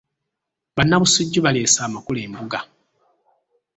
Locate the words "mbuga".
2.31-2.59